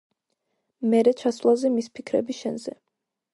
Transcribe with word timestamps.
მერე 0.93 1.13
ჩასვლაზე 1.19 1.71
მის 1.75 1.91
ფიქრები 1.99 2.37
შენზე. 2.39 2.75